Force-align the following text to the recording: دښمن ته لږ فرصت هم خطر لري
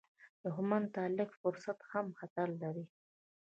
دښمن 0.43 0.83
ته 0.93 1.01
لږ 1.17 1.29
فرصت 1.41 1.79
هم 1.91 2.05
خطر 2.19 2.47
لري 2.61 2.85